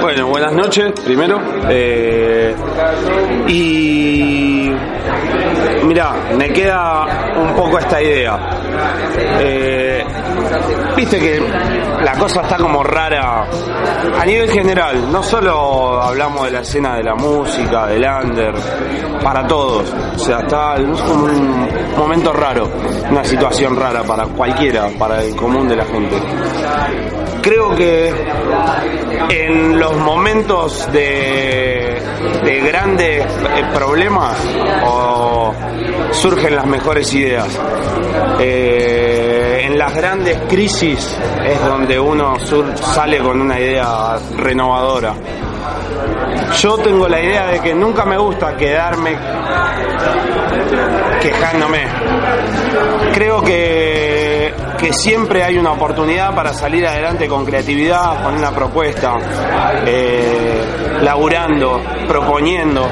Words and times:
Bueno, 0.00 0.28
buenas 0.28 0.52
noches, 0.52 0.92
primero. 1.04 1.40
Eh, 1.68 2.54
y 3.48 4.70
mira, 5.84 6.14
me 6.36 6.52
queda 6.52 7.34
un 7.40 7.54
poco 7.54 7.78
esta 7.78 8.02
idea. 8.02 8.57
Eh, 9.40 10.04
Viste 10.98 11.20
que 11.20 11.40
la 12.02 12.12
cosa 12.18 12.40
está 12.42 12.56
como 12.56 12.82
rara 12.82 13.44
a 14.20 14.24
nivel 14.26 14.50
general. 14.50 15.12
No 15.12 15.22
solo 15.22 16.02
hablamos 16.02 16.46
de 16.46 16.50
la 16.50 16.60
escena 16.60 16.96
de 16.96 17.04
la 17.04 17.14
música, 17.14 17.86
del 17.86 18.04
under, 18.04 18.52
para 19.22 19.46
todos. 19.46 19.94
O 20.16 20.18
sea, 20.18 20.40
está 20.40 20.74
es 20.74 21.00
como 21.02 21.26
un 21.26 21.68
momento 21.96 22.32
raro, 22.32 22.68
una 23.08 23.22
situación 23.22 23.76
rara 23.76 24.02
para 24.02 24.24
cualquiera, 24.26 24.88
para 24.98 25.22
el 25.22 25.36
común 25.36 25.68
de 25.68 25.76
la 25.76 25.84
gente. 25.84 26.16
Creo 27.42 27.72
que 27.76 28.12
en 29.30 29.78
los 29.78 29.96
momentos 29.96 30.90
de, 30.92 32.00
de 32.44 32.60
grandes 32.60 33.24
problemas 33.74 34.36
o 34.84 35.52
surgen 36.12 36.56
las 36.56 36.66
mejores 36.66 37.12
ideas. 37.14 37.46
Eh, 38.40 39.62
en 39.64 39.78
las 39.78 39.94
grandes 39.94 40.38
crisis 40.48 41.16
es 41.44 41.64
donde 41.64 41.98
uno 41.98 42.36
sale 42.76 43.18
con 43.18 43.40
una 43.40 43.58
idea 43.58 44.18
renovadora. 44.36 45.14
Yo 46.60 46.78
tengo 46.78 47.08
la 47.08 47.20
idea 47.20 47.46
de 47.48 47.60
que 47.60 47.74
nunca 47.74 48.04
me 48.04 48.16
gusta 48.16 48.56
quedarme 48.56 49.16
quejándome. 51.20 51.86
Creo 53.12 53.42
que, 53.42 53.87
que 54.78 54.92
siempre 54.92 55.42
hay 55.42 55.58
una 55.58 55.72
oportunidad 55.72 56.34
para 56.34 56.54
salir 56.54 56.86
adelante 56.86 57.28
con 57.28 57.44
creatividad, 57.44 58.22
con 58.22 58.34
una 58.36 58.52
propuesta, 58.52 59.18
eh, 59.84 61.00
laburando, 61.02 61.80
proponiendo. 62.06 62.88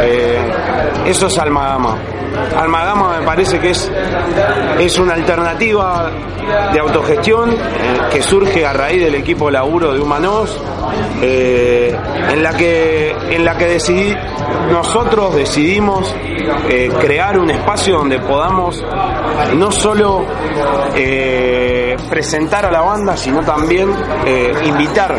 Eh, 0.00 0.38
eso 1.06 1.26
es 1.28 1.38
Almagama. 1.38 1.96
Almagama 2.56 3.18
me 3.18 3.26
parece 3.26 3.58
que 3.58 3.70
es, 3.70 3.90
es 4.78 4.98
una 4.98 5.14
alternativa 5.14 6.10
de 6.72 6.80
autogestión 6.80 7.50
eh, 7.52 7.56
que 8.12 8.22
surge 8.22 8.64
a 8.64 8.72
raíz 8.72 9.02
del 9.04 9.14
equipo 9.14 9.50
laburo 9.50 9.92
de 9.92 10.00
Humanos, 10.00 10.58
eh, 11.22 11.96
en 12.30 12.42
la 12.42 12.52
que 12.54 13.14
en 13.30 13.44
la 13.44 13.56
que 13.56 13.66
decidí, 13.66 14.14
nosotros 14.70 15.34
decidimos 15.34 16.14
eh, 16.68 16.90
crear 17.00 17.38
un 17.38 17.50
espacio 17.50 17.98
donde 17.98 18.18
podamos 18.20 18.82
no 19.54 19.70
solo 19.70 20.24
presentar 22.08 22.66
a 22.66 22.70
la 22.70 22.80
banda, 22.80 23.16
sino 23.16 23.40
también 23.40 23.90
invitar 24.64 25.16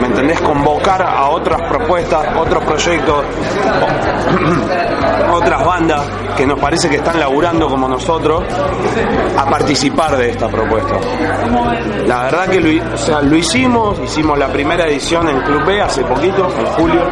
¿me 0.00 0.08
entendés? 0.08 0.40
Convocar 0.40 1.02
a 1.02 1.28
otras 1.30 1.60
propuestas, 1.68 2.26
otros 2.36 2.64
proyectos, 2.64 3.24
otras 5.32 5.64
bandas 5.64 6.02
que 6.36 6.46
nos 6.46 6.58
parece 6.58 6.88
que 6.88 6.96
están 6.96 7.20
laburando 7.20 7.68
como 7.68 7.88
nosotros 7.88 8.42
a 9.36 9.46
participar 9.46 10.16
de 10.16 10.30
esta 10.30 10.48
propuesta. 10.48 10.96
La 12.06 12.24
verdad 12.24 12.48
que 12.48 12.60
lo, 12.60 12.94
o 12.94 12.96
sea, 12.96 13.20
lo 13.20 13.36
hicimos, 13.36 13.98
hicimos 14.00 14.38
la 14.38 14.48
primera 14.48 14.86
edición 14.86 15.28
en 15.28 15.40
Club 15.42 15.64
B 15.66 15.80
hace 15.80 16.02
poquito, 16.02 16.48
en 16.58 16.66
julio, 16.66 17.02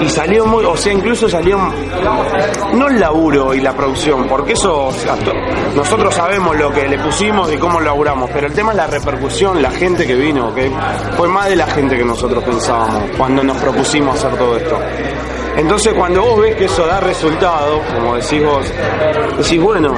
y 0.00 0.08
salió 0.08 0.46
muy, 0.46 0.64
o 0.64 0.76
sea, 0.76 0.92
incluso 0.92 1.28
salió 1.28 1.58
no 2.74 2.88
el 2.88 3.00
laburo 3.00 3.54
y 3.54 3.60
la 3.60 3.72
producción, 3.74 4.26
porque 4.28 4.52
eso, 4.52 4.90
nosotros 5.74 6.14
sabemos 6.14 6.56
lo 6.56 6.72
que 6.72 6.88
le 6.88 6.98
pusimos 6.98 7.52
y 7.52 7.56
cómo 7.56 7.80
laburamos, 7.80 8.30
pero 8.32 8.46
el 8.46 8.52
tema 8.52 8.72
es 8.72 8.76
la 8.76 8.86
repercusión, 8.86 9.62
la 9.62 9.70
gente 9.70 10.06
que 10.06 10.14
vino, 10.14 10.54
que 10.54 10.70
fue 11.16 11.28
más 11.28 11.48
de 11.48 11.56
la 11.56 11.66
gente 11.66 11.96
que 11.96 12.04
nosotros 12.04 12.42
pensábamos 12.44 13.10
cuando 13.16 13.42
nos 13.42 13.56
propusimos 13.58 14.16
hacer 14.16 14.38
todo 14.38 14.56
esto. 14.56 14.78
Entonces 15.56 15.94
cuando 15.94 16.22
vos 16.22 16.40
ves 16.40 16.56
que 16.56 16.64
eso 16.66 16.86
da 16.86 17.00
resultado, 17.00 17.80
como 17.94 18.16
decís 18.16 18.44
vos, 18.44 18.66
decís, 19.36 19.60
bueno, 19.60 19.92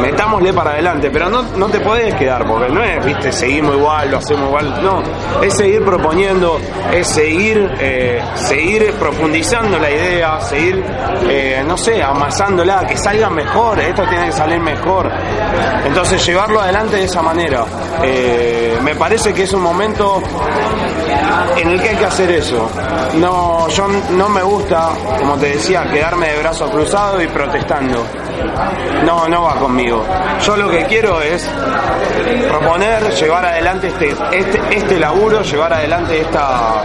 metámosle 0.00 0.52
para 0.52 0.72
adelante, 0.72 1.10
pero 1.10 1.28
no, 1.28 1.42
no 1.42 1.68
te 1.68 1.80
podés 1.80 2.14
quedar, 2.14 2.46
porque 2.46 2.70
no 2.70 2.82
es, 2.82 3.04
viste, 3.04 3.32
seguimos 3.32 3.76
igual, 3.76 4.10
lo 4.10 4.18
hacemos 4.18 4.48
igual, 4.48 4.82
no, 4.82 5.02
es 5.42 5.54
seguir 5.54 5.84
proponiendo, 5.84 6.58
es 6.92 7.06
seguir, 7.06 7.70
eh, 7.78 8.22
seguir 8.34 8.92
profundizando 8.94 9.78
la 9.78 9.90
idea, 9.90 10.40
seguir, 10.40 10.84
eh, 11.28 11.62
no 11.66 11.76
sé, 11.76 12.02
amasándola, 12.02 12.86
que 12.86 12.96
salga 12.96 13.30
mejor, 13.30 13.78
esto 13.80 14.02
tiene 14.08 14.26
que 14.26 14.32
salir 14.32 14.60
mejor. 14.60 15.10
Entonces 15.84 16.24
llevarlo 16.26 16.60
adelante 16.60 16.96
de 16.96 17.04
esa 17.04 17.22
manera. 17.22 17.64
Eh, 18.02 18.78
me 18.82 18.94
parece 18.94 19.32
que 19.32 19.44
es 19.44 19.52
un 19.52 19.62
momento 19.62 20.22
en 21.56 21.68
el 21.68 21.80
que 21.80 21.90
hay 21.90 21.96
que 21.96 22.04
hacer 22.06 22.30
eso. 22.30 22.70
No, 23.14 23.68
yo 23.68 23.86
no 24.16 24.28
me 24.28 24.42
gusta, 24.42 24.90
como 25.18 25.36
te 25.36 25.50
decía, 25.50 25.88
quedarme 25.90 26.28
de 26.32 26.38
brazos 26.38 26.70
cruzados 26.70 27.22
y 27.22 27.26
protestando. 27.28 28.04
No, 29.04 29.28
no 29.28 29.42
va 29.42 29.56
conmigo. 29.56 30.04
Yo 30.44 30.56
lo 30.56 30.68
que 30.68 30.84
quiero 30.84 31.20
es 31.20 31.48
proponer, 32.48 33.10
llevar 33.14 33.46
adelante 33.46 33.88
este, 33.88 34.14
este, 34.32 34.60
este 34.70 35.00
laburo, 35.00 35.42
llevar 35.42 35.72
adelante 35.72 36.20
esta, 36.20 36.84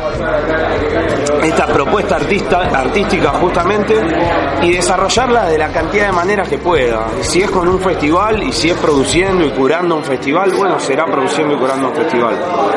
esta 1.43 1.67
propuesta 1.67 2.15
artista, 2.15 2.61
artística 2.61 3.29
justamente 3.31 3.95
y 4.61 4.71
desarrollarla 4.73 5.45
de 5.45 5.57
la 5.57 5.69
cantidad 5.69 6.07
de 6.07 6.11
maneras 6.11 6.49
que 6.49 6.57
pueda. 6.57 7.07
Si 7.21 7.41
es 7.41 7.51
con 7.51 7.67
un 7.67 7.79
festival 7.79 8.43
y 8.43 8.51
si 8.51 8.69
es 8.69 8.77
produciendo 8.77 9.45
y 9.45 9.51
curando 9.51 9.95
un 9.95 10.03
festival, 10.03 10.51
bueno, 10.53 10.79
será 10.79 11.05
produciendo 11.05 11.55
y 11.55 11.57
curando 11.57 11.89
un 11.89 11.95
festival. 11.95 12.35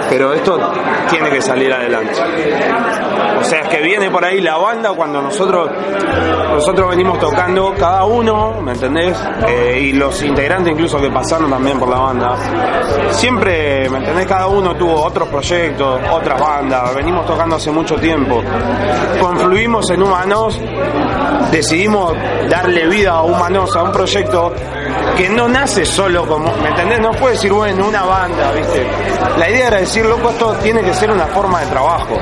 Pero 0.08 0.32
esto 0.32 0.58
tiene 1.08 1.30
que 1.30 1.40
salir 1.40 1.72
adelante. 1.72 2.14
O 3.40 3.44
sea, 3.44 3.60
es 3.60 3.68
que 3.68 3.80
viene 3.80 4.10
por 4.10 4.24
ahí 4.24 4.40
la 4.40 4.56
banda 4.56 4.92
cuando 4.92 5.22
nosotros 5.22 5.70
nosotros 6.52 6.90
venimos 6.90 7.18
tocando 7.18 7.72
cada 7.78 8.04
uno, 8.04 8.60
¿me 8.60 8.72
entendés? 8.72 9.16
Eh, 9.48 9.78
y 9.80 9.92
los 9.92 10.22
integrantes 10.22 10.72
incluso 10.72 11.00
que 11.00 11.08
pasaron 11.08 11.48
también 11.48 11.78
por 11.78 11.88
la 11.88 11.98
banda. 11.98 12.36
Siempre, 13.12 13.88
¿me 13.88 13.98
entendés? 13.98 14.26
Cada 14.26 14.46
uno 14.46 14.74
tuvo 14.74 15.02
otros 15.02 15.28
proyectos, 15.28 16.00
otras 16.10 16.40
bandas, 16.40 16.94
venimos 16.94 17.24
tocando 17.24 17.56
hace 17.56 17.70
mucho 17.70 17.96
tiempo. 17.96 18.42
Confluimos 19.20 19.88
en 19.90 20.02
Humanos, 20.02 20.60
decidimos 21.50 22.14
darle 22.48 22.86
vida 22.88 23.12
a 23.12 23.22
Humanos, 23.22 23.74
a 23.76 23.82
un 23.84 23.92
proyecto 23.92 24.52
que 25.16 25.28
no 25.28 25.48
nace 25.48 25.84
solo 25.84 26.26
como, 26.26 26.54
¿me 26.56 26.68
entendés? 26.68 27.00
No 27.00 27.10
puede 27.12 27.34
decir, 27.34 27.52
bueno, 27.52 27.86
una 27.86 28.02
banda, 28.04 28.52
¿viste? 28.52 28.86
La 29.38 29.50
idea 29.50 29.68
era 29.68 29.78
decir, 29.78 30.04
loco, 30.04 30.30
esto 30.30 30.54
tiene 30.62 30.82
que 30.82 30.94
ser 30.94 31.10
una 31.10 31.26
forma 31.26 31.60
de 31.60 31.66
trabajo. 31.66 32.18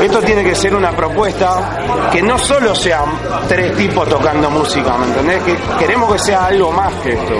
Esto 0.00 0.20
tiene 0.20 0.44
que 0.44 0.54
ser 0.54 0.74
una 0.74 0.92
propuesta 0.92 2.08
que 2.12 2.22
no 2.22 2.38
solo 2.38 2.74
sean 2.74 3.06
tres 3.48 3.76
tipos 3.76 4.08
tocando 4.08 4.50
música, 4.50 4.96
¿me 4.98 5.06
entendés? 5.06 5.42
Que 5.42 5.56
queremos 5.78 6.12
que 6.12 6.18
sea 6.18 6.46
algo 6.46 6.70
más 6.72 6.92
que 7.02 7.12
esto. 7.12 7.34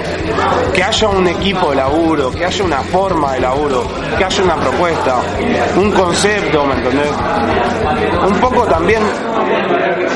Que 0.73 0.83
haya 0.83 1.09
un 1.09 1.27
equipo 1.29 1.71
de 1.71 1.77
laburo, 1.77 2.31
que 2.31 2.45
haya 2.45 2.65
una 2.65 2.83
forma 2.83 3.33
de 3.35 3.41
laburo, 3.41 3.87
que 4.17 4.25
haya 4.25 4.43
una 4.43 4.57
propuesta, 4.57 5.17
un 5.77 5.93
concepto, 5.93 6.65
¿me 6.65 6.75
entendés? 6.75 7.13
Un 8.27 8.41
poco 8.41 8.65
también 8.67 9.03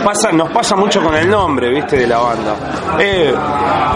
pasa, 0.03 0.33
nos 0.33 0.51
pasa 0.51 0.77
mucho 0.77 1.03
con 1.03 1.15
el 1.15 1.29
nombre, 1.29 1.71
¿viste? 1.71 1.97
De 1.97 2.07
la 2.07 2.19
banda. 2.19 2.55
Eh, 2.99 3.35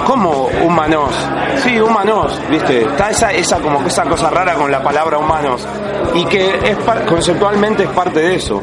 ¿Cómo 0.07 0.49
humanos? 0.65 1.11
Sí, 1.57 1.81
humanos, 1.81 2.41
¿viste? 2.51 2.83
Está 2.83 3.11
esa, 3.11 3.33
esa, 3.33 3.59
como 3.59 3.83
esa 3.87 4.05
cosa 4.05 4.31
rara 4.31 4.55
con 4.55 4.71
la 4.71 4.83
palabra 4.83 5.19
humanos 5.19 5.67
y 6.15 6.25
que 6.27 6.49
es 6.49 6.77
conceptualmente 7.07 7.85
es 7.85 7.91
parte 7.91 8.21
de 8.21 8.35
eso. 8.37 8.61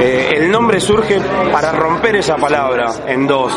Eh, 0.00 0.30
el 0.36 0.50
nombre 0.50 0.80
surge 0.80 1.20
para 1.52 1.72
romper 1.72 2.16
esa 2.16 2.36
palabra 2.36 2.86
en 3.06 3.26
dos, 3.26 3.52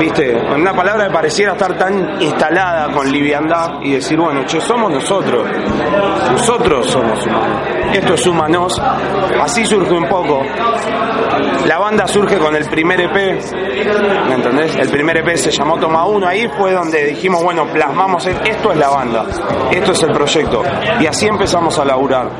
¿viste? 0.00 0.36
Una 0.54 0.74
palabra 0.74 1.08
que 1.08 1.12
pareciera 1.12 1.52
estar 1.52 1.76
tan 1.76 2.20
instalada 2.22 2.92
con 2.92 3.10
liviandad 3.10 3.80
y 3.82 3.92
decir, 3.92 4.18
bueno, 4.18 4.42
somos 4.48 4.92
nosotros, 4.92 5.46
nosotros 6.32 6.90
somos 6.90 7.26
humanos, 7.26 7.58
esto 7.92 8.14
es 8.14 8.26
humanos, 8.26 8.82
así 9.40 9.64
surge 9.64 9.92
un 9.92 10.08
poco. 10.08 10.42
La 11.66 11.78
banda 11.78 12.06
surge 12.06 12.27
surge 12.28 12.38
con 12.38 12.54
el 12.54 12.64
primer 12.68 13.00
EP, 13.00 13.14
¿me 13.14 14.34
entendés? 14.34 14.76
El 14.76 14.88
primer 14.90 15.16
EP 15.18 15.36
se 15.36 15.50
llamó 15.50 15.78
Toma 15.78 16.04
Uno, 16.06 16.26
ahí 16.26 16.48
fue 16.56 16.72
donde 16.72 17.04
dijimos, 17.06 17.42
bueno, 17.42 17.66
plasmamos, 17.66 18.26
esto 18.26 18.72
es 18.72 18.78
la 18.78 18.88
banda, 18.88 19.26
esto 19.70 19.92
es 19.92 20.02
el 20.02 20.12
proyecto. 20.12 20.62
Y 21.00 21.06
así 21.06 21.26
empezamos 21.26 21.78
a 21.78 21.84
laburar. 21.84 22.30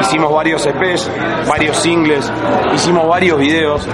Hicimos 0.00 0.32
varios 0.32 0.66
EPs, 0.66 1.10
varios 1.48 1.76
singles, 1.78 2.30
hicimos 2.74 3.08
varios 3.08 3.38
videos. 3.38 3.88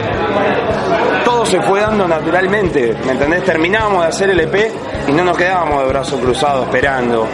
Todo 1.25 1.47
se 1.47 1.61
fue 1.63 1.81
dando 1.81 2.09
naturalmente, 2.09 2.95
¿me 3.05 3.13
entendés? 3.13 3.45
Terminábamos 3.45 4.03
de 4.03 4.09
hacer 4.09 4.31
el 4.31 4.41
EP 4.41 4.73
y 5.09 5.13
no 5.13 5.25
nos 5.25 5.37
quedábamos 5.37 5.83
de 5.83 5.89
brazos 5.89 6.21
cruzados 6.21 6.65
esperando 6.67 7.27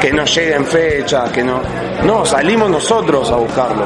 que 0.00 0.12
nos 0.12 0.34
lleguen 0.34 0.64
fechas, 0.64 1.30
que 1.30 1.42
no... 1.42 1.60
No, 2.04 2.24
salimos 2.24 2.70
nosotros 2.70 3.30
a 3.30 3.36
buscarlo, 3.36 3.84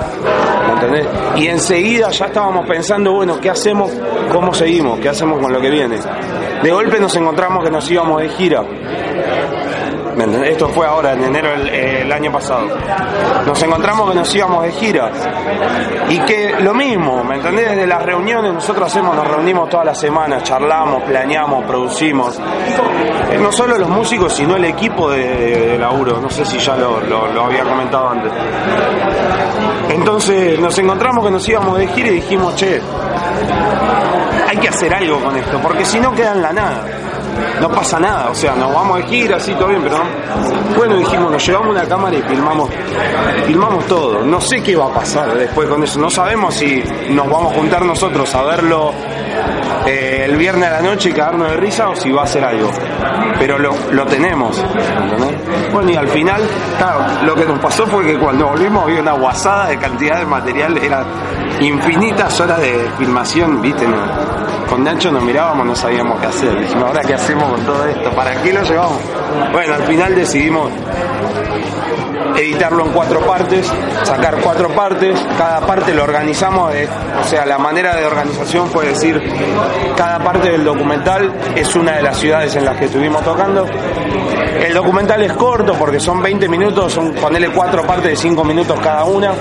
¿me 0.67 0.73
entendés? 0.75 1.07
Y 1.37 1.47
enseguida 1.47 2.11
ya 2.11 2.27
estábamos 2.27 2.67
pensando, 2.67 3.13
bueno, 3.13 3.41
¿qué 3.41 3.49
hacemos? 3.49 3.91
¿Cómo 4.31 4.53
seguimos? 4.53 5.01
¿Qué 5.01 5.09
hacemos 5.09 5.41
con 5.41 5.51
lo 5.51 5.61
que 5.61 5.71
viene? 5.71 5.97
De 6.63 6.71
golpe 6.71 7.01
nos 7.01 7.17
encontramos 7.17 7.65
que 7.65 7.71
nos 7.71 7.91
íbamos 7.91 8.21
de 8.21 8.29
gira 8.29 8.63
esto 10.45 10.69
fue 10.69 10.87
ahora, 10.87 11.13
en 11.13 11.25
enero 11.25 11.51
del 11.51 12.11
año 12.11 12.31
pasado. 12.33 12.67
Nos 13.47 13.63
encontramos 13.63 14.11
que 14.11 14.17
nos 14.17 14.35
íbamos 14.35 14.65
de 14.65 14.73
gira. 14.73 15.11
Y 16.09 16.19
que 16.21 16.55
lo 16.61 16.75
mismo, 16.75 17.25
¿me 17.25 17.37
entendés? 17.37 17.71
Desde 17.71 17.87
las 17.87 18.03
reuniones 18.03 18.53
nosotros 18.53 18.89
hacemos, 18.89 19.15
nos 19.17 19.27
reunimos 19.27 19.69
todas 19.69 19.87
las 19.87 19.99
semanas, 19.99 20.43
charlamos, 20.45 21.03
planeamos, 21.03 21.65
producimos. 21.65 22.39
Eh, 23.31 23.39
no 23.39 23.51
solo 23.53 23.79
los 23.79 23.89
músicos, 23.89 24.33
sino 24.33 24.57
el 24.57 24.65
equipo 24.65 25.11
de, 25.11 25.77
laburo. 25.79 26.21
No 26.21 26.31
sé 26.31 26.45
si 26.45 26.59
ya 26.59 26.77
lo, 26.77 27.01
lo 27.01 27.45
había 27.45 27.65
comentado 27.65 28.11
antes. 28.11 28.33
Entonces 29.91 30.59
nos 30.59 30.79
encontramos 30.79 31.25
que 31.25 31.31
nos 31.31 31.49
íbamos 31.49 31.79
de 31.79 31.87
gira 31.89 32.09
y 32.09 32.15
dijimos, 32.15 32.55
che, 32.57 32.81
hay 34.49 34.57
que 34.57 34.69
hacer 34.69 34.95
algo 34.95 35.21
con 35.21 35.37
esto, 35.37 35.59
porque 35.63 35.85
si 35.85 35.99
no 35.99 36.13
queda 36.13 36.33
en 36.33 36.43
la 36.43 36.53
nada 36.53 36.85
no 37.61 37.69
pasa 37.71 37.99
nada, 37.99 38.31
o 38.31 38.35
sea, 38.35 38.55
nos 38.55 38.73
vamos 38.75 38.99
de 38.99 39.05
gira, 39.05 39.37
así 39.37 39.53
todo 39.55 39.69
bien, 39.69 39.83
pero 39.83 39.99
bueno, 40.77 40.97
dijimos, 40.97 41.31
nos 41.31 41.47
llevamos 41.47 41.71
una 41.71 41.87
cámara 41.87 42.17
y 42.17 42.23
filmamos, 42.23 42.71
filmamos 43.47 43.87
todo. 43.87 44.23
No 44.25 44.41
sé 44.41 44.63
qué 44.63 44.77
va 44.77 44.87
a 44.87 44.95
pasar 44.95 45.35
después 45.35 45.69
con 45.69 45.83
eso, 45.83 45.99
no 45.99 46.11
sabemos 46.11 46.55
si 46.55 46.83
nos 47.11 47.29
vamos 47.29 47.53
a 47.53 47.57
juntar 47.57 47.85
nosotros 47.85 48.35
a 48.35 48.43
verlo 48.43 48.93
eh, 49.87 50.27
el 50.29 50.37
viernes 50.37 50.69
a 50.69 50.73
la 50.73 50.83
noche 50.83 51.11
y 51.11 51.13
cagarnos 51.13 51.51
de 51.51 51.57
risa 51.57 51.89
o 51.89 51.97
si 51.97 52.11
va 52.11 52.23
a 52.23 52.27
ser 52.27 52.45
algo. 52.45 52.71
Pero 53.39 53.59
lo, 53.59 53.75
lo 53.91 54.07
tenemos, 54.07 54.63
Bueno, 55.73 55.91
y 55.91 55.97
al 55.97 56.09
final, 56.09 56.43
claro, 56.79 57.01
lo 57.25 57.35
que 57.35 57.45
nos 57.45 57.59
pasó 57.59 57.87
fue 57.87 58.05
que 58.05 58.19
cuando 58.19 58.49
volvimos 58.49 58.85
había 58.85 59.01
una 59.01 59.13
guasada 59.13 59.69
de 59.69 59.79
cantidad 59.79 60.19
de 60.19 60.27
material, 60.27 60.77
eran 60.79 61.05
infinitas 61.61 62.41
horas 62.41 62.61
de 62.61 62.89
filmación, 62.99 63.61
viste, 63.61 63.87
con 64.69 64.85
Nacho 64.85 65.11
nos 65.11 65.23
mirábamos, 65.23 65.67
no 65.67 65.75
sabíamos 65.75 66.21
qué 66.21 66.27
hacer. 66.27 66.59
Dijimos, 66.61 66.85
ahora 66.85 67.01
qué 67.03 67.15
hacemos 67.15 67.51
con 67.51 67.65
todo 67.65 67.87
esto, 67.87 68.11
¿para 68.13 68.43
qué 68.43 68.53
lo 68.53 68.63
llevamos? 68.63 68.99
Bueno, 69.53 69.75
al 69.75 69.83
final 69.85 70.15
decidimos 70.15 70.71
editarlo 72.37 72.87
en 72.87 72.93
cuatro 72.93 73.21
partes, 73.21 73.71
sacar 74.03 74.37
cuatro 74.43 74.69
partes, 74.71 75.19
cada 75.39 75.61
parte 75.67 75.95
lo 75.95 76.05
organizamos, 76.05 76.73
o 77.21 77.29
sea, 77.29 77.45
la 77.47 77.59
manera 77.59 77.97
de 77.97 78.07
organización 78.07 78.69
fue 78.69 78.87
decir, 78.87 79.21
cada 79.97 80.19
parte 80.19 80.51
del 80.51 80.65
documental 80.65 81.33
es 81.55 81.75
una 81.75 81.97
de 81.97 82.03
las 82.03 82.19
ciudades 82.19 82.55
en 82.57 82.65
las 82.65 82.77
que 82.77 82.87
estuvimos 82.87 83.23
tocando. 83.23 83.67
El 84.63 84.75
documental 84.75 85.23
es 85.23 85.33
corto 85.33 85.75
porque 85.75 85.99
son 85.99 86.23
20 86.23 86.49
minutos, 86.49 86.93
son 86.93 87.13
ponerle 87.15 87.51
cuatro 87.51 87.85
partes 87.85 88.11
de 88.11 88.17
5 88.17 88.45
minutos 88.45 88.79
cada 88.81 89.05
una. 89.05 89.33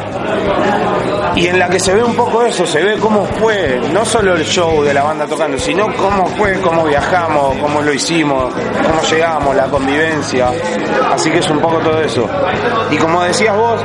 Y 1.35 1.47
en 1.47 1.59
la 1.59 1.69
que 1.69 1.79
se 1.79 1.93
ve 1.93 2.03
un 2.03 2.15
poco 2.15 2.43
eso, 2.43 2.65
se 2.65 2.81
ve 2.83 2.97
cómo 2.97 3.25
fue, 3.25 3.79
no 3.93 4.03
solo 4.03 4.35
el 4.35 4.43
show 4.43 4.83
de 4.83 4.93
la 4.93 5.03
banda 5.03 5.25
tocando, 5.27 5.57
sino 5.57 5.87
cómo 5.95 6.25
fue, 6.27 6.59
cómo 6.61 6.85
viajamos, 6.85 7.57
cómo 7.57 7.81
lo 7.81 7.93
hicimos, 7.93 8.53
cómo 8.53 9.01
llegamos, 9.09 9.55
la 9.55 9.65
convivencia. 9.67 10.49
Así 11.13 11.29
que 11.31 11.39
es 11.39 11.49
un 11.49 11.59
poco 11.59 11.77
todo 11.79 12.01
eso. 12.01 12.27
Y 12.89 12.97
como 12.97 13.23
decías 13.23 13.55
vos, 13.55 13.79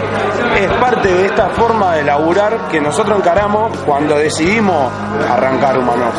es 0.60 0.72
parte 0.75 1.12
de 1.12 1.26
esta 1.26 1.48
forma 1.50 1.96
de 1.96 2.04
laburar 2.04 2.69
que 2.69 2.81
nosotros 2.81 3.19
encaramos 3.19 3.76
cuando 3.84 4.16
decidimos 4.16 4.93
arrancar 5.31 5.78
Humanos. 5.78 6.14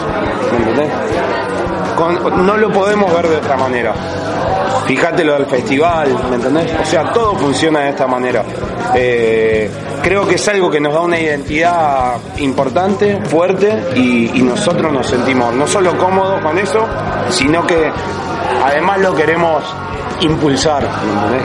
¿Me 0.51 0.57
entendés? 0.57 0.91
no 1.97 2.57
lo 2.57 2.71
podemos 2.71 3.11
ver 3.13 3.27
de 3.27 3.37
otra 3.37 3.57
manera. 3.57 3.93
Fíjate 4.85 5.25
lo 5.25 5.33
del 5.33 5.47
festival, 5.47 6.15
¿me 6.29 6.35
entendés? 6.35 6.71
O 6.81 6.85
sea, 6.85 7.11
todo 7.11 7.35
funciona 7.35 7.81
de 7.81 7.89
esta 7.89 8.07
manera. 8.07 8.43
Eh, 8.95 9.69
creo 10.01 10.25
que 10.25 10.35
es 10.35 10.47
algo 10.47 10.69
que 10.69 10.79
nos 10.79 10.93
da 10.93 11.01
una 11.01 11.19
identidad 11.19 12.15
importante, 12.37 13.19
fuerte, 13.25 13.83
y, 13.95 14.39
y 14.39 14.43
nosotros 14.43 14.93
nos 14.93 15.07
sentimos 15.07 15.53
no 15.53 15.67
solo 15.67 15.97
cómodos 15.97 16.41
con 16.41 16.57
eso, 16.57 16.87
sino 17.29 17.67
que 17.67 17.91
además 18.63 19.01
lo 19.01 19.13
queremos 19.13 19.63
impulsar, 20.21 20.87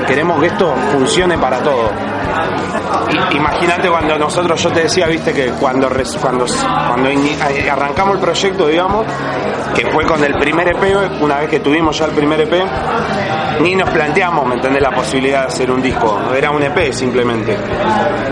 queremos 0.06 0.40
que 0.40 0.46
esto 0.46 0.74
funcione 0.92 1.38
para 1.38 1.58
todo. 1.62 1.90
Imagínate 3.32 3.88
cuando 3.88 4.18
nosotros, 4.18 4.62
yo 4.62 4.70
te 4.70 4.82
decía, 4.84 5.06
viste 5.06 5.32
que 5.32 5.50
cuando, 5.52 5.88
cuando, 6.20 6.46
cuando 6.46 7.08
arrancamos 7.70 8.14
el 8.16 8.20
proyecto, 8.20 8.66
digamos, 8.66 9.06
que 9.74 9.86
fue 9.86 10.04
con 10.06 10.22
el 10.24 10.34
primer 10.34 10.68
EP, 10.68 11.22
una 11.22 11.38
vez 11.40 11.50
que 11.50 11.60
tuvimos 11.60 11.98
ya 11.98 12.06
el 12.06 12.12
primer 12.12 12.40
EP, 12.40 12.52
ni 13.62 13.74
nos 13.74 13.88
planteamos, 13.90 14.46
¿me 14.46 14.56
entendés? 14.56 14.82
La 14.82 14.90
posibilidad 14.90 15.42
de 15.42 15.46
hacer 15.46 15.70
un 15.70 15.80
disco, 15.80 16.18
era 16.36 16.50
un 16.50 16.62
EP 16.62 16.92
simplemente. 16.92 17.56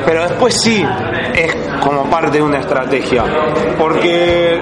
Pero 0.05 0.23
después 0.29 0.61
sí, 0.61 0.85
es 1.35 1.55
como 1.85 2.05
parte 2.11 2.39
de 2.39 2.43
una 2.43 2.59
estrategia, 2.59 3.25
porque, 3.79 4.61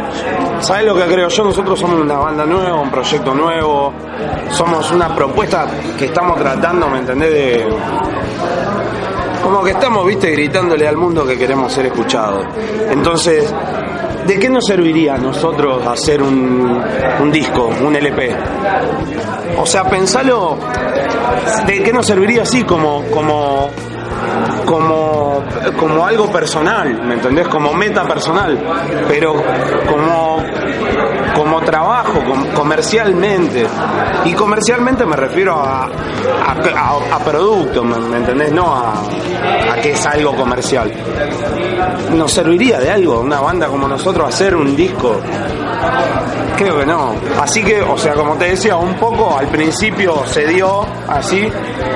¿sabes 0.61 0.85
lo 0.85 0.95
que 0.95 1.05
creo 1.05 1.29
yo? 1.29 1.45
Nosotros 1.45 1.79
somos 1.79 2.01
una 2.01 2.19
banda 2.19 2.45
nueva, 2.45 2.81
un 2.81 2.91
proyecto 2.91 3.35
nuevo, 3.35 3.93
somos 4.51 4.91
una 4.93 5.15
propuesta 5.15 5.67
que 5.99 6.07
estamos 6.07 6.39
tratando, 6.39 6.89
¿me 6.89 6.99
entendés? 6.99 7.31
De, 7.31 7.67
como 9.43 9.65
que 9.65 9.71
estamos, 9.71 10.05
viste, 10.05 10.31
gritándole 10.31 10.87
al 10.87 10.97
mundo 10.97 11.27
que 11.27 11.39
queremos 11.39 11.73
ser 11.73 11.87
escuchados. 11.87 12.45
Entonces, 12.91 13.53
¿de 14.27 14.39
qué 14.39 14.49
nos 14.49 14.67
serviría 14.67 15.15
a 15.15 15.19
nosotros 15.19 15.87
hacer 15.87 16.23
un, 16.23 16.83
un 17.21 17.33
disco, 17.33 17.71
un 17.85 17.97
LP? 17.97 18.35
O 19.59 19.67
sea, 19.67 19.85
pensalo, 19.85 20.59
¿de 21.67 21.83
qué 21.83 21.93
nos 21.93 22.07
serviría 22.07 22.43
así 22.43 22.63
como, 22.65 23.05
como, 23.11 23.71
como, 24.65 25.43
como 25.77 26.07
algo 26.07 26.31
personal, 26.31 27.03
¿me 27.05 27.15
entendés? 27.15 27.49
Como 27.49 27.73
meta 27.73 28.07
personal, 28.07 28.59
pero 29.09 29.35
como 29.89 30.43
como 31.35 31.61
trabajo, 31.63 32.21
comercialmente. 32.55 33.67
Y 34.25 34.33
comercialmente 34.33 35.05
me 35.07 35.17
refiero 35.17 35.55
a, 35.55 35.85
a, 35.85 37.17
a, 37.17 37.19
producto, 37.21 37.85
¿me, 37.85 38.17
entendés? 38.17 38.53
No 38.53 38.75
a, 38.75 38.93
a, 39.73 39.77
que 39.81 39.93
es 39.93 40.07
algo 40.07 40.35
comercial. 40.35 40.93
¿Nos 42.15 42.33
serviría 42.33 42.79
de 42.81 42.91
algo 42.91 43.21
una 43.21 43.41
banda 43.41 43.69
como 43.69 43.89
nosotros 43.89 44.29
hacer 44.29 44.57
un 44.57 44.75
disco? 44.75 45.21
Creo 46.57 46.79
que 46.79 46.87
no. 46.87 47.15
Así 47.41 47.63
que, 47.63 47.81
o 47.81 47.97
sea, 47.97 48.15
como 48.15 48.35
te 48.35 48.47
decía, 48.51 48.77
un 48.77 48.95
poco 48.95 49.39
al 49.39 49.47
principio 49.47 50.25
se 50.27 50.47
dio 50.47 50.85
así, 51.07 51.49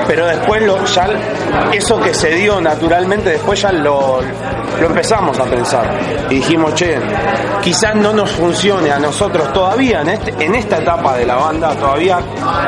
pero 0.06 0.26
después 0.26 0.62
lo, 0.62 0.84
ya 0.84 1.08
eso 1.72 2.00
que 2.00 2.14
se 2.14 2.36
dio 2.36 2.60
naturalmente, 2.60 3.30
después 3.30 3.60
ya 3.60 3.72
lo, 3.72 4.20
lo 4.82 4.88
empezamos 4.88 5.38
a 5.38 5.44
pensar. 5.44 5.88
Y 6.28 6.36
dijimos, 6.36 6.74
che, 6.74 6.98
quizás 7.62 7.94
no 7.94 8.12
nos 8.12 8.30
funcione 8.32 8.90
a 8.90 8.98
nosotros 8.98 9.52
todavía, 9.52 10.02
en, 10.02 10.08
este, 10.08 10.44
en 10.44 10.54
esta 10.56 10.78
etapa 10.78 11.16
de 11.16 11.24
la 11.24 11.36
banda, 11.36 11.74
todavía 11.76 12.18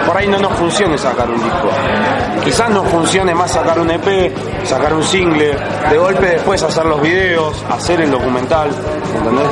por 0.07 0.17
ahí 0.17 0.29
no 0.29 0.39
nos 0.39 0.53
funcione 0.53 0.97
sacar 0.97 1.29
un 1.29 1.43
disco. 1.43 1.69
Quizás 2.45 2.71
nos 2.71 2.87
funcione 2.89 3.35
más 3.35 3.51
sacar 3.51 3.81
un 3.81 3.91
EP, 3.91 4.33
sacar 4.65 4.95
un 4.95 5.03
single, 5.03 5.57
de 5.91 5.99
golpe 5.99 6.27
después 6.27 6.63
hacer 6.63 6.85
los 6.87 7.03
videos, 7.03 7.65
hacer 7.69 8.01
el 8.01 8.11
documental, 8.13 8.71
¿entendés? 9.17 9.49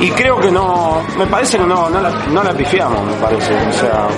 Y 0.00 0.10
creo 0.10 0.38
que 0.38 0.50
no, 0.50 1.02
me 1.16 1.26
parece 1.26 1.58
que 1.58 1.64
no, 1.64 1.88
no, 1.88 2.00
la, 2.00 2.10
no 2.10 2.42
pifiamos, 2.56 3.02
me 3.04 3.14
parece. 3.14 3.52
O 3.54 3.72
sea, 3.72 4.08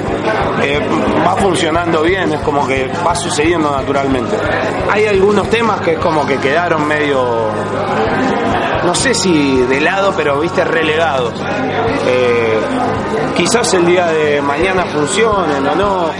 eh, 0.62 0.80
va 1.26 1.37
funcionando 1.37 2.02
bien, 2.02 2.32
es 2.32 2.40
como 2.40 2.66
que 2.66 2.90
va 3.06 3.14
sucediendo 3.14 3.70
naturalmente. 3.70 4.37
Hay 4.90 5.06
algunos 5.06 5.49
temas 5.49 5.80
que 5.80 5.92
es 5.92 5.99
como 5.99 6.26
que 6.26 6.37
quedaron 6.38 6.87
medio 6.87 7.49
no 8.85 8.94
sé 8.94 9.14
si 9.14 9.62
de 9.62 9.80
lado, 9.80 10.12
pero 10.16 10.40
viste, 10.40 10.64
relegados. 10.64 11.35
Eh, 12.06 12.58
quizás 13.37 13.73
el 13.75 13.87
día 13.87 14.06
de 14.06 14.40
mañana 14.40 14.85
funcionen 14.87 15.66
o 15.66 15.75
no. 15.75 16.11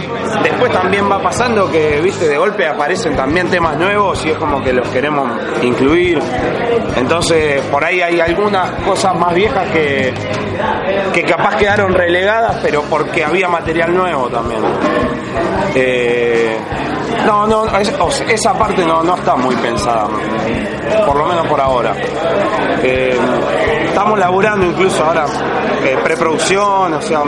Después 0.43 0.71
también 0.71 1.09
va 1.09 1.21
pasando 1.21 1.69
que, 1.69 1.99
viste, 2.01 2.27
de 2.27 2.37
golpe 2.37 2.67
aparecen 2.67 3.15
también 3.15 3.49
temas 3.49 3.77
nuevos 3.77 4.25
y 4.25 4.29
es 4.29 4.37
como 4.37 4.63
que 4.63 4.73
los 4.73 4.87
queremos 4.89 5.29
incluir. 5.61 6.19
Entonces, 6.95 7.61
por 7.65 7.83
ahí 7.83 8.01
hay 8.01 8.19
algunas 8.19 8.71
cosas 8.83 9.15
más 9.15 9.33
viejas 9.33 9.69
que, 9.71 10.13
que 11.13 11.23
capaz 11.23 11.55
quedaron 11.57 11.93
relegadas, 11.93 12.57
pero 12.61 12.83
porque 12.83 13.23
había 13.23 13.47
material 13.47 13.93
nuevo 13.93 14.29
también. 14.29 14.61
Eh, 15.75 16.57
No, 17.25 17.47
no, 17.47 17.65
esa 17.77 18.53
parte 18.53 18.85
no, 18.85 19.03
no 19.03 19.15
está 19.15 19.35
muy 19.35 19.55
pensada, 19.55 20.07
por 21.05 21.17
lo 21.17 21.25
menos 21.27 21.47
por 21.47 21.59
ahora. 21.59 21.95
Eh, 22.81 23.17
estamos 23.85 24.17
laburando 24.17 24.65
incluso 24.65 25.03
ahora 25.03 25.25
eh, 25.83 25.97
preproducción, 26.03 26.93
o 26.93 27.01
sea, 27.01 27.21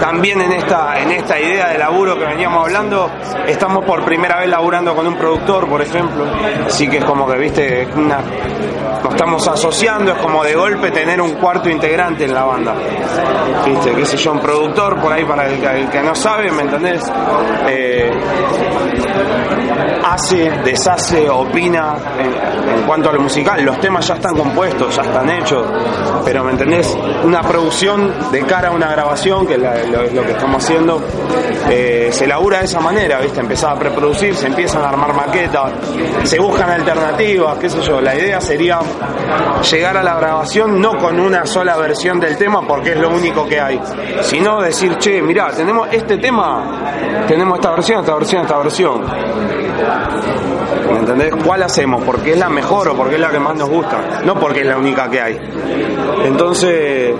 también 0.00 0.40
en 0.40 0.52
esta, 0.52 0.98
en 1.00 1.10
esta 1.12 1.38
idea 1.40 1.68
de 1.68 1.78
laburo 1.78 2.18
que 2.18 2.24
veníamos 2.24 2.64
hablando, 2.66 3.10
estamos 3.46 3.84
por 3.84 4.04
primera 4.04 4.38
vez 4.38 4.48
laburando 4.48 4.94
con 4.94 5.06
un 5.06 5.16
productor, 5.16 5.66
por 5.68 5.82
ejemplo, 5.82 6.24
así 6.66 6.88
que 6.88 6.98
es 6.98 7.04
como 7.04 7.26
que, 7.26 7.38
viste, 7.38 7.88
una, 7.96 8.18
nos 9.02 9.14
estamos 9.14 9.48
asociando, 9.48 10.12
es 10.12 10.18
como 10.18 10.44
de 10.44 10.54
golpe 10.54 10.90
tener 10.90 11.20
un 11.20 11.32
cuarto 11.34 11.68
integrante 11.68 12.24
en 12.24 12.34
la 12.34 12.44
banda, 12.44 12.74
viste, 13.64 13.94
qué 13.94 14.04
sé 14.04 14.16
yo, 14.16 14.32
un 14.32 14.40
productor, 14.40 15.00
por 15.00 15.12
ahí 15.12 15.24
para 15.24 15.46
el, 15.46 15.88
que 15.88 16.02
no 16.02 16.14
sabe, 16.14 16.50
¿me 16.50 16.62
entendés? 16.62 17.02
Eh, 17.68 18.10
hace, 20.04 20.50
deshace, 20.64 21.28
opina 21.28 21.96
en, 22.18 22.82
cuanto 22.86 23.10
a 23.10 23.12
lo 23.12 23.20
musical. 23.20 23.62
Los 23.64 23.78
temas 23.80 24.06
ya 24.06 24.14
están 24.14 24.36
compuestos, 24.36 24.94
ya 24.96 25.02
están 25.02 25.28
hechos, 25.30 25.66
pero 26.24 26.44
¿me 26.44 26.52
entendés? 26.52 26.96
Una 27.24 27.42
producción 27.42 28.30
de 28.30 28.42
cara 28.42 28.68
a 28.68 28.70
una 28.70 28.90
grabación, 28.90 29.46
que 29.46 29.54
es 29.54 29.60
lo, 30.14 30.22
que 30.24 30.32
estamos 30.32 30.64
haciendo, 30.64 31.02
eh, 31.70 32.08
se 32.10 32.26
labura 32.26 32.60
de 32.60 32.64
esa 32.64 32.80
manera, 32.80 33.20
¿viste? 33.20 33.40
Empezar 33.40 33.76
a 33.76 33.78
preproducir, 33.78 34.34
se 34.34 34.46
empiezan 34.46 34.82
a 34.82 34.88
armar 34.88 35.14
maquetas, 35.14 35.72
se 36.24 36.38
buscan 36.38 36.70
alternativas, 36.70 37.58
qué 37.58 37.68
sé 37.68 37.80
yo. 37.82 38.00
La 38.00 38.14
idea 38.14 38.40
sería 38.40 38.78
llegar 39.70 39.96
a 39.96 40.02
la 40.02 40.14
grabación 40.14 40.80
no 40.80 40.96
con 40.98 41.18
una 41.20 41.46
sola 41.46 41.76
versión 41.76 42.20
del 42.20 42.36
tema, 42.36 42.66
porque 42.66 42.92
es 42.92 42.98
lo 42.98 43.10
único 43.10 43.46
que 43.46 43.60
hay, 43.60 43.80
sino 44.22 44.60
decir, 44.60 44.96
che, 44.98 45.22
mirá, 45.22 45.50
tenemos 45.50 45.88
este 45.90 46.18
tema, 46.18 47.24
tenemos 47.26 47.58
esta 47.58 47.70
versión, 47.72 48.00
esta 48.00 48.14
versión, 48.14 48.42
esta 48.42 48.58
versión 48.58 49.02
¿Me 50.92 50.98
entendés? 50.98 51.34
¿Cuál 51.44 51.62
hacemos? 51.62 52.02
¿Porque 52.04 52.32
es 52.32 52.38
la 52.38 52.48
mejor 52.48 52.88
o 52.88 52.96
porque 52.96 53.14
es 53.16 53.20
la 53.20 53.30
que 53.30 53.38
más 53.38 53.56
nos 53.56 53.68
gusta? 53.68 54.20
No 54.24 54.34
porque 54.34 54.60
es 54.60 54.66
la 54.66 54.78
única 54.78 55.08
que 55.08 55.20
hay. 55.20 55.38
Entonces, 56.24 57.14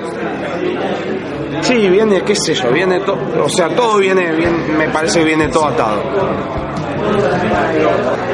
sí, 1.62 1.88
viene, 1.88 2.22
qué 2.22 2.34
sé 2.34 2.54
yo, 2.54 2.70
viene 2.70 3.00
todo, 3.00 3.18
o 3.44 3.48
sea, 3.48 3.68
todo 3.68 3.98
viene, 3.98 4.32
bien, 4.32 4.76
me 4.76 4.88
parece 4.88 5.20
que 5.20 5.26
viene 5.26 5.48
todo 5.48 5.66
atado. 5.66 6.02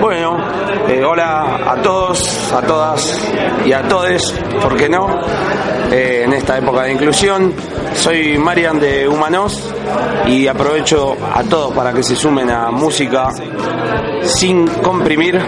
Bueno, 0.01 0.37
eh, 0.89 1.03
hola 1.05 1.61
a 1.67 1.77
todos, 1.83 2.53
a 2.53 2.61
todas 2.63 3.19
y 3.65 3.73
a 3.73 3.83
todes, 3.89 4.23
¿por 4.61 4.77
qué 4.77 4.89
no? 4.89 5.09
Eh, 5.91 6.23
en 6.25 6.33
esta 6.33 6.59
época 6.59 6.83
de 6.83 6.93
inclusión. 6.93 7.53
Soy 7.95 8.37
Marian 8.39 8.81
de 8.81 9.09
Humanos 9.09 9.73
y 10.27 10.47
aprovecho 10.47 11.17
a 11.33 11.43
todos 11.45 11.73
para 11.73 11.93
que 11.93 12.03
se 12.03 12.17
sumen 12.17 12.51
a 12.51 12.71
música 12.71 13.31
sin 14.23 14.67
comprimir. 14.67 15.41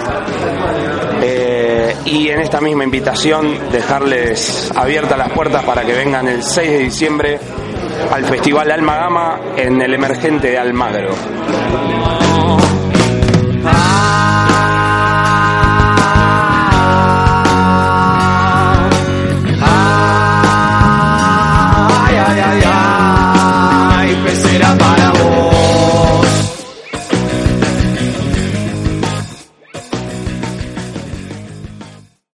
Eh, 1.22 1.96
y 2.04 2.28
en 2.28 2.40
esta 2.40 2.60
misma 2.60 2.84
invitación 2.84 3.70
dejarles 3.72 4.70
abiertas 4.74 5.18
las 5.18 5.32
puertas 5.32 5.64
para 5.64 5.84
que 5.84 5.92
vengan 5.92 6.28
el 6.28 6.42
6 6.42 6.70
de 6.70 6.78
diciembre 6.78 7.40
al 8.12 8.24
Festival 8.24 8.70
Alma 8.70 8.96
Gama 8.96 9.40
en 9.56 9.80
el 9.80 9.94
emergente 9.94 10.50
de 10.50 10.58
Almagro. 10.58 11.10
Bye. 13.66 14.75